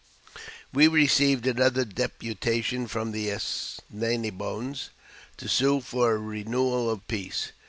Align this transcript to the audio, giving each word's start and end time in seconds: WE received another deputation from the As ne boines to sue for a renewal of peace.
WE 0.73 0.87
received 0.87 1.45
another 1.45 1.85
deputation 1.85 2.87
from 2.87 3.11
the 3.11 3.29
As 3.29 3.77
ne 3.91 4.31
boines 4.31 4.89
to 5.37 5.47
sue 5.47 5.79
for 5.79 6.13
a 6.13 6.17
renewal 6.17 6.89
of 6.89 7.07
peace. 7.07 7.51